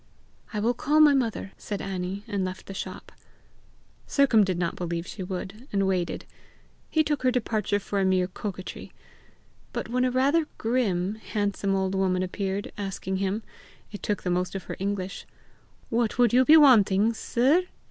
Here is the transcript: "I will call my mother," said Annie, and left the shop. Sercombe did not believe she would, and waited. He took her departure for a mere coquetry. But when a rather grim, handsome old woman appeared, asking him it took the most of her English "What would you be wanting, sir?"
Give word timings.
"I 0.51 0.59
will 0.59 0.73
call 0.73 0.99
my 0.99 1.13
mother," 1.13 1.51
said 1.59 1.79
Annie, 1.79 2.23
and 2.27 2.43
left 2.43 2.65
the 2.65 2.73
shop. 2.73 3.11
Sercombe 4.07 4.43
did 4.43 4.57
not 4.57 4.75
believe 4.75 5.05
she 5.05 5.21
would, 5.21 5.67
and 5.71 5.85
waited. 5.85 6.25
He 6.89 7.03
took 7.03 7.21
her 7.21 7.29
departure 7.29 7.77
for 7.79 7.99
a 7.99 8.03
mere 8.03 8.25
coquetry. 8.25 8.91
But 9.73 9.89
when 9.89 10.03
a 10.03 10.09
rather 10.09 10.47
grim, 10.57 11.17
handsome 11.17 11.75
old 11.75 11.93
woman 11.93 12.23
appeared, 12.23 12.71
asking 12.79 13.17
him 13.17 13.43
it 13.91 14.01
took 14.01 14.23
the 14.23 14.31
most 14.31 14.55
of 14.55 14.63
her 14.63 14.75
English 14.79 15.27
"What 15.91 16.17
would 16.17 16.33
you 16.33 16.45
be 16.45 16.57
wanting, 16.57 17.13
sir?" 17.13 17.65